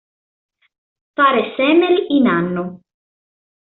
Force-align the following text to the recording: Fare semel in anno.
Fare 1.15 1.53
semel 1.55 2.07
in 2.09 2.25
anno. 2.25 2.81